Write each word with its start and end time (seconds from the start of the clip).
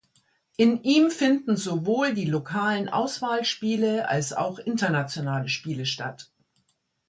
In 0.57 0.81
ihm 0.81 1.11
finden 1.11 1.55
sowohl 1.57 2.15
die 2.15 2.25
lokalen 2.25 2.89
Auswahlspiele 2.89 4.09
als 4.09 4.33
auch 4.33 4.57
internationale 4.57 5.47
Spiele 5.47 5.85
statt. 5.85 6.31